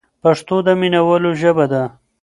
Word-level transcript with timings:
پښتو 0.21 0.55
د 0.65 0.67
مینوالو 0.79 1.31
ژبه 1.41 1.65
ده. 1.71 1.83